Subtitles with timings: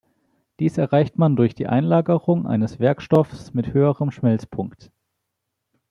[0.59, 4.91] Dies erreicht man durch die Einlagerung eines Werkstoffs mit höherem Schmelzpunkt.